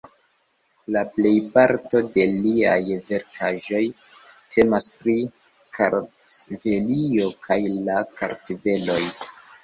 La 0.93 1.01
plejparto 1.15 1.99
de 2.13 2.23
liaj 2.45 2.79
verkaĵoj 3.09 3.81
temas 4.55 4.87
pri 5.01 5.15
Kartvelio 5.79 7.27
kaj 7.49 7.59
la 7.89 7.99
kartveloj. 8.23 8.99